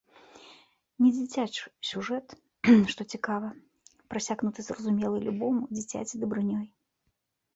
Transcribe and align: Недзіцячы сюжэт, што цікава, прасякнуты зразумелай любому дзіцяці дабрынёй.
Недзіцячы 1.03 1.65
сюжэт, 1.89 2.27
што 2.93 3.01
цікава, 3.17 3.49
прасякнуты 4.13 4.61
зразумелай 4.69 5.21
любому 5.27 5.61
дзіцяці 5.81 6.15
дабрынёй. 6.25 6.65